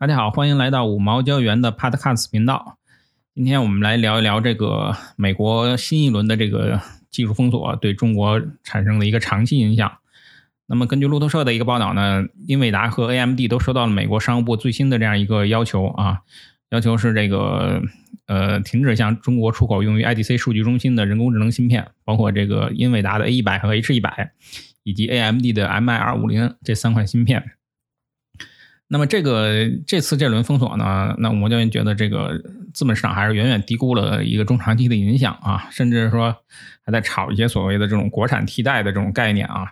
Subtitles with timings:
[0.00, 2.78] 大家好，欢迎来到五毛胶原的 Podcast 频道。
[3.34, 6.80] 今天我们来聊一聊这个美国新一轮的这个
[7.10, 9.92] 技术封锁对中国产生的一个长期影响。
[10.66, 16.20] 那么根据路透社的一个报道呢，英伟达和 AMD 都收到了美国商务部最新的这样一个要求啊，
[16.70, 17.82] 要求是这个
[18.24, 24.32] 呃停止向中国出口用于 IDC 数据中心的人工智能芯片，包括这个英伟达的 A 一百和 H 一百，
[24.82, 27.50] 以及 AMD 的 MI 二五零这三款芯片。
[28.92, 32.36] 那么这个这次这轮封锁呢，那我们就觉得这个
[32.74, 36.36] 资本市场还是远远低估了一个中长期的影响啊，甚至说
[36.84, 39.66] 还在炒一些所谓的这种国产替代的这种概念啊。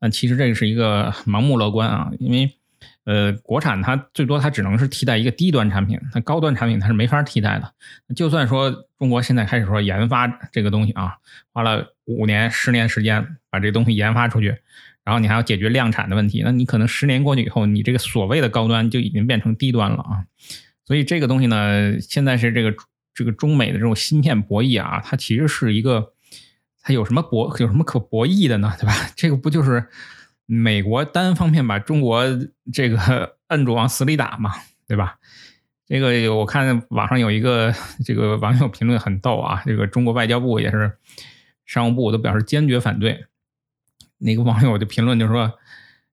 [0.00, 2.50] 那其实这是一个盲目乐观啊，因为
[3.04, 7.70] 呃，国产它最多它只能是替代一个低端产品，它高端产品它是没法替代的。
[8.16, 11.16] 就算说中国现在开始说研发这个东西啊，
[11.52, 14.56] 花了五年、十年时间把这东西研发出去。
[15.04, 20.24] 然后你还要解决量产的问题，那你可能十年过去以后，你这个所谓的高端就已经变成低端了啊。
[20.84, 22.74] 所以这个东西呢，现在是这个
[23.14, 26.12] 这个中美的这种芯片博弈啊，它其实是一个，
[26.82, 28.74] 它有什么博有什么可博弈的呢？
[28.78, 28.94] 对吧？
[29.16, 29.88] 这个不就是
[30.46, 32.24] 美国单方面把中国
[32.72, 34.52] 这个 摁住往死里打嘛，
[34.86, 35.18] 对吧？
[35.86, 40.96] 这个我看网上有一个这个网友评论很逗啊，这个中国外交部也是
[41.66, 43.26] 商务部都表示坚决反对。
[44.24, 45.52] 那个网友就评论就说，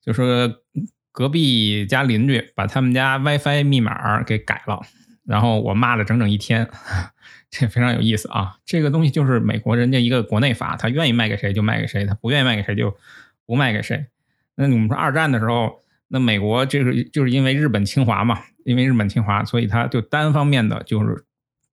[0.00, 0.62] 就说
[1.10, 4.80] 隔壁家邻居把他们家 WiFi 密码给改了，
[5.24, 6.68] 然后我骂了整整一天，
[7.50, 8.58] 这非常有意思啊。
[8.64, 12.96] 这个东西就是美国人家一个国内法，他愿意卖给谁就卖给谁，他不愿意卖给谁就
[13.44, 14.06] 不卖给谁。
[14.54, 21.24] 那你们说二战的时候，那美国这个就是因为日本侵华嘛，因为日本侵华，所以他就单方面的就是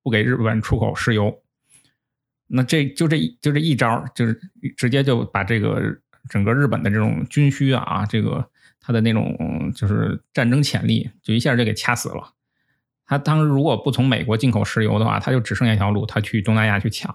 [0.02, 1.44] 不给日本出口石油。
[2.48, 4.39] 那这就这就这一招，就是
[4.76, 6.00] 直接就把这个。
[6.30, 12.34] 整个日本的这种军需啊，这个它的那种就是战争潜力，就一下就给掐死了。
[13.06, 17.14] 他当时如果不从美国进口石油的话，他就只剩下一条路，他去东南亚去抢。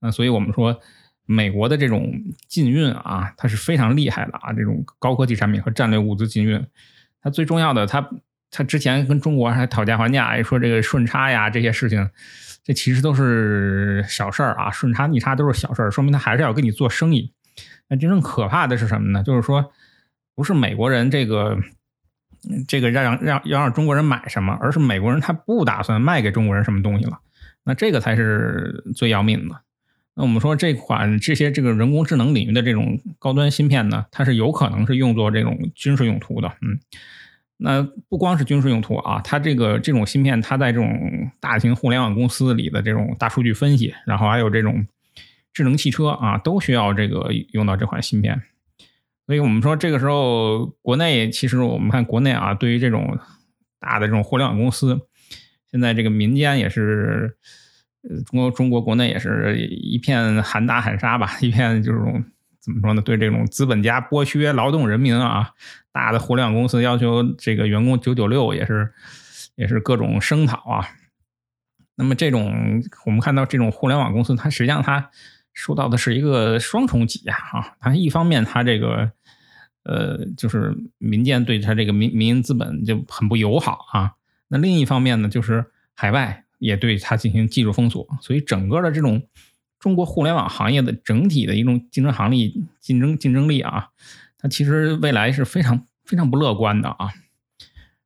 [0.00, 0.80] 那所以我们说，
[1.26, 2.10] 美国的这种
[2.48, 6.66] 禁运啊，它是非常厉害的啊，这种高科技产品和战略物资禁运。
[7.22, 8.10] 它最重要的，它
[8.50, 12.08] 它之前跟中国还讨价还价，说这个顺差呀这些事情，
[12.64, 17.32] 这其实都是小事儿啊，顺差逆差都是小事儿，说明他还是要跟你做生意。
[17.90, 19.24] 那真正可怕的是什么呢？
[19.24, 19.72] 就是说，
[20.36, 21.58] 不是美国人这个
[22.68, 27.18] 这个让让让要让中国人买什么，而是美国人他不打算卖给中国人什么东西了。
[27.64, 29.56] 那这个才是最要命的。
[30.14, 36.48] 那我们说这款这些这个人工智能领域的这种高端芯片呢，它是有可能是用作这种军事用途的。
[36.62, 36.78] 嗯，
[37.56, 44.86] 那不光是军事用途啊，它这个这种芯片，它在这种大型互联网公司里的这种大数据分析，然后还有这种。
[45.52, 48.40] 智能汽车啊，都需要这个用到这款芯片，
[49.26, 53.18] 所以我们说这个时候国内其实我们看国内啊，对于这种
[53.80, 55.00] 大的这种互联网公司，
[55.70, 57.36] 现在这个民间也是，
[58.08, 61.98] 呃，中国中国国内也是一片喊打喊杀吧，一片就是
[62.60, 63.02] 怎么说呢？
[63.02, 65.50] 对这种资本家剥削劳动人民啊，
[65.90, 68.92] 大的互联网公司要求这个员工九九六也是
[69.56, 70.88] 也是各种声讨啊。
[71.96, 75.10] 那么这种我们看到这种互联网公司，它实际上它。
[75.52, 77.76] 受到的是一个双重挤压啊！
[77.80, 79.10] 它一方面，它这个
[79.82, 84.12] 呃，就是民间对它这个民民营资本就很不友好啊。
[84.48, 89.22] 那另一方面呢，就是海外也对它进行技术封锁，所以整个的这种
[89.78, 93.88] 中国互联网行业的整体的一种竞争行力、竞争竞争力啊，
[94.38, 97.10] 它其实未来是非常非常不乐观的啊。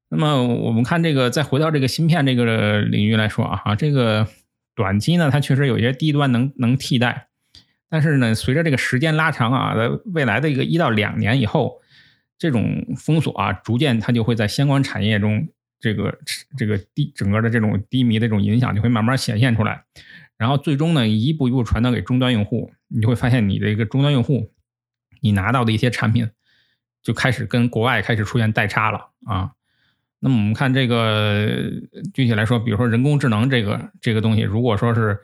[0.08, 4.26] 那么我们看这个，再回到这个芯片这个领域来说啊，这个
[4.74, 7.28] 短期呢，它确实有些低端能能替代。
[7.94, 11.80] 但是呢，随着这个时间拉长啊，在未来的一个一到两年以后，
[12.36, 15.46] 这种封锁啊，逐渐它就会在相关产业中，
[15.78, 16.18] 这个
[16.58, 19.84] 这个低整个的这种低迷的这种影响就会慢慢显现出来，
[20.36, 24.50] 然后最终呢，一步一步传导给终端用户，你就会发现你的一个终端用户，
[25.20, 26.28] 你拿到的一些产品
[27.00, 29.52] 就开始跟国外开始出现代差了啊。
[30.18, 31.70] 那么我们看这个
[32.12, 35.20] 具体来说，比如说人工智能这个这个东西，如果说是。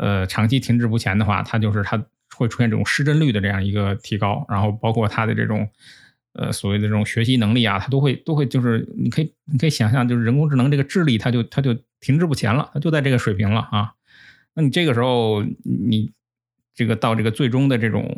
[0.00, 2.02] 呃，长期停滞不前的话，它就是它
[2.34, 5.68] 会出现这种失真率的这样一个提高，然后包括它的这种
[6.32, 13.92] 呃所谓的这种学习能力啊，它都会都会就是你可以你可以想象，就是人工智能这个智力，它就它就停滞不前了，它就在这个水平了啊。
[14.54, 16.10] 那你这个时候你
[16.74, 18.10] 这个到这个最终的这种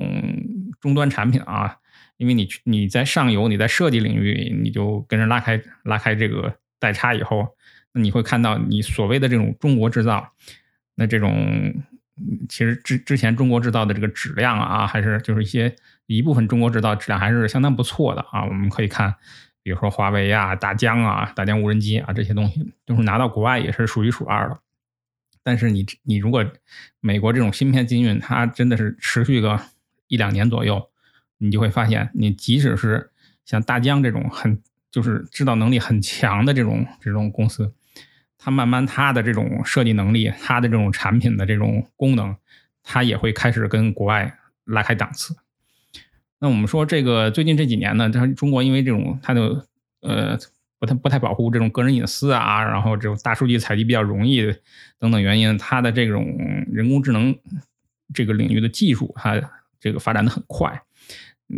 [0.80, 1.78] 终端产品啊，
[2.16, 7.48] 因为你你在上游你在设计领域你就跟人拉开拉开这个代差以后，
[7.92, 10.32] 那你会看到你所谓的这种中国制造。
[11.02, 11.74] 那这种
[12.48, 15.74] 其实之之前中国制造的这个质量啊，还是就是一些
[16.06, 18.44] 一部分中国制造质量还是相当不错的啊。
[18.44, 19.12] 我们可以看，
[19.64, 24.60] 比如说华为啊、大疆啊、大疆无人机啊这些东西，都是拿到国外也是数一数二的。
[25.42, 26.46] 但是你你如果
[27.00, 29.60] 美国这种芯片禁运，它真的是持续个
[30.06, 30.88] 一两年左右，
[31.38, 33.10] 你就会发现，你即使是
[33.44, 34.62] 像大疆这种很
[34.92, 37.74] 就是制造能力很强的这种这种公司，
[38.42, 42.34] 它慢慢它的这种设计能力，它的这种产品的这种功能，
[42.82, 45.36] 它也会开始跟国外拉开档次。
[46.40, 49.66] 那我们说这个最近这几年呢，它中国因为这种它的
[50.00, 50.38] 呃。
[50.82, 54.52] 不太不太保护这种个人隐私啊，然后这种大数据采集比较容易
[54.98, 56.26] 等等原因，它的这种
[56.72, 57.32] 人工智能
[58.12, 59.40] 这个领域的技术，它
[59.78, 60.82] 这个发展的很快。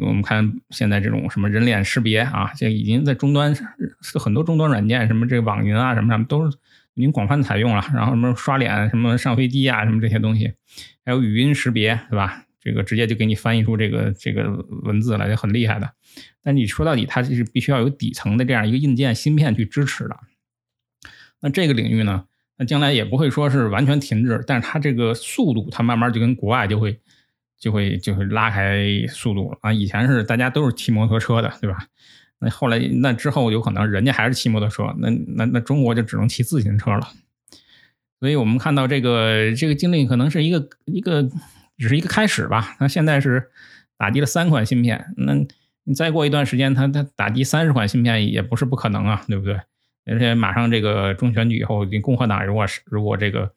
[0.02, 3.54] 我们看现在这种什么人脸识别啊，这已经在终端
[4.02, 6.58] 是很多终端软件，什么这个网银啊什么什么都是
[6.94, 7.85] 已经广泛采用了。
[7.94, 10.52] 然后什么刷脸，什么上飞机啊，什么这些东西，
[11.05, 12.44] 还有语音识别，对吧？
[12.61, 14.50] 这个直接就给你翻译出这个这个
[14.85, 15.93] 文字来，就很厉害的。
[16.43, 20.17] 但你说到底，它是必须要有底层的这样一个硬件芯片去支持的。
[21.43, 22.25] 那这个领域呢，
[22.56, 26.99] 那将来也不会说是完全停滞，但是它这个速度，它慢慢就跟国外就会
[27.58, 29.70] 就会就会拉开速度了啊。
[29.70, 31.87] 以前是大家都是骑摩托车的，对吧？
[32.44, 37.08] 那后来那之后有可能人家还是骑摩托车，那那那中国就只能骑自行车了。
[38.20, 41.29] 所以我们看到这个这个经历可能是一个一个。
[41.76, 42.76] 只是一个开始吧。
[42.79, 43.50] 那现在是
[43.99, 45.35] 打击了三款芯片，那
[45.82, 49.58] 你再过一段时间，它它打击三十款芯片也不是不可能啊，对不对？
[50.06, 53.50] 而且马上这个中选举以后，共和党如果是如果这个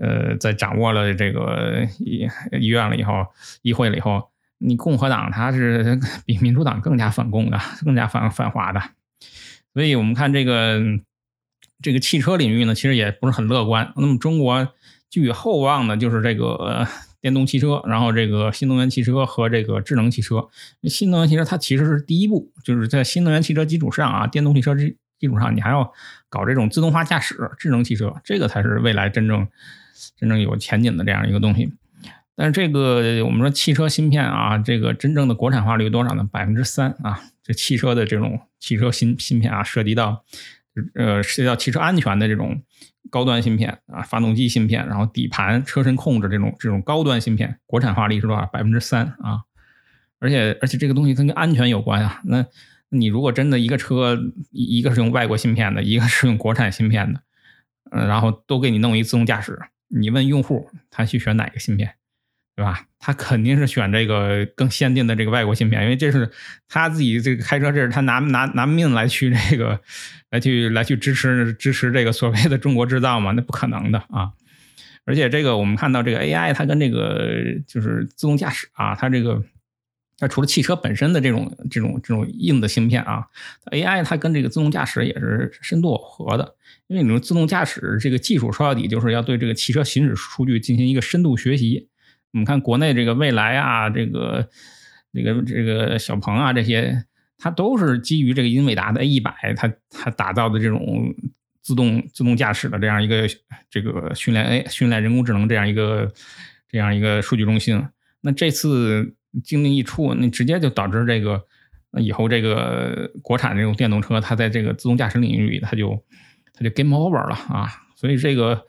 [0.00, 2.28] 呃在掌握了这个医
[2.58, 3.24] 医院了以后，
[3.62, 4.30] 议会了以后，
[4.64, 8.80] 你共和党它是比民主党更加反共的，更加反反华的。
[9.72, 10.80] 所以我们看这个
[11.82, 13.92] 这个汽车领域呢，其实也不是很乐观。
[13.96, 14.72] 那么中国
[15.10, 16.88] 寄予厚望的就是这个。
[17.24, 20.46] 电动汽车，然后这个新能源汽车和这个智能汽车。
[20.82, 25.90] 新能源汽车它其实是第一步，就是在新能源汽车基础上啊，电动汽车基基础上，你还要
[26.28, 29.48] 搞这种自动化驾驶、智能汽车，这个才是未来真正
[30.18, 31.72] 真正有前景的这样一个东西。
[32.36, 36.28] 但是这个我们说汽车芯片啊，这个真正的国产化率多少呢？
[36.32, 40.24] 百分之三啊，这汽车的这种汽车芯芯片啊，涉及到
[40.94, 42.62] 呃涉及到汽车安全的这种。
[43.10, 48.46] 高端芯片啊，发动机芯片，然后底盘、车身控制这种这种高端芯片，国产化率是多少？
[48.46, 49.42] 百分之三啊！
[50.18, 52.22] 而且而且这个东西它跟安全有关啊。
[52.24, 52.44] 那
[52.88, 54.18] 你如果真的一个车，
[54.50, 57.20] 一个是用外国芯片的，一个是用国产芯片的，
[57.92, 61.94] 嗯，然后都给你弄一自动驾驶，你问用户他去选哪个芯片？
[62.56, 62.86] 对吧？
[63.00, 66.30] 他肯定是选这个更先进的这个外国芯片，因为这是
[66.68, 69.80] 他自己这个开车，这是他拿拿拿命来去这个
[70.30, 73.32] 来去来去支持支持这个所谓的中国制造嘛？
[73.32, 74.30] 那不可能的啊！
[75.04, 77.28] 而且这个我们看到这个 AI，它跟这个
[77.66, 79.42] 就是自动驾驶啊，它这个
[80.16, 83.26] 它除了汽车本身的这种这种这种硬的芯片啊
[83.72, 86.54] ，AI 它跟这个自动驾驶也是深度耦合的。
[86.86, 91.88] 因为你说自动驾驶这个技术说到底就是要对这个汽车行驶数据进行一个深度学习。
[92.34, 94.48] 我们看国内这个蔚来啊，这个
[95.12, 97.04] 这个这个小鹏啊，这些
[97.38, 101.14] 它都是基于这个英伟达的 A 一百，它它打造的这种
[101.62, 103.28] 自动自动驾驶的这样一个
[103.70, 106.12] 这个训练 A 训练人工智能这样一个
[106.68, 107.80] 这样一个数据中心。
[108.20, 109.14] 那这次
[109.44, 111.40] 经历一出，那直接就导致这个
[112.00, 116.04] 以后这个国产这种电动车，它在这个自动驾驶领域里，它就
[116.52, 117.68] 它就 game over 了啊。
[117.94, 118.66] 所以这个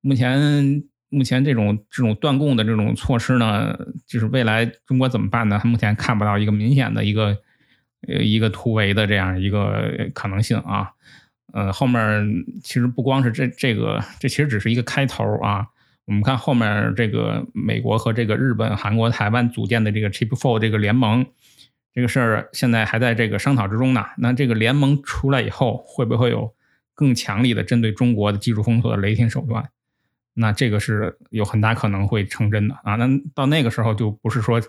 [0.00, 0.82] 目前。
[1.08, 5.60] 目前这种这种断供的这种措施呢，就是未来中国怎么办呢？
[5.64, 7.36] 目前看不到一个明显的一个
[8.08, 10.90] 呃一个突围的这样一个可能性啊。
[11.52, 15.66] 呃，后面其实不光是这这个，这其实只是一个开头啊。
[16.04, 21.26] 我们看后面这个美国和这个日本、韩国、台湾组建的这个 Chip Four 这个联盟，
[21.94, 24.04] 这个事儿现在还在这个商讨之中呢。
[24.18, 26.54] 那这个联盟出来以后，会不会有
[26.94, 29.68] 更强力的针对中国的技术封锁的雷霆手段？
[30.38, 32.94] 那这个是有很大可能会成真的啊！
[32.96, 34.60] 那到那个时候就不是说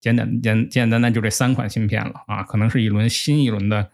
[0.00, 3.90] 简简简简单单就这三款芯片了啊，可能是一轮新一轮的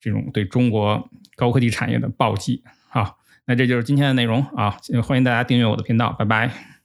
[0.00, 2.62] 这种对中国高科技产业的暴击。
[2.90, 4.78] 啊，那这就是今天的内容啊！
[5.02, 6.77] 欢迎大家订阅我的频道，拜拜。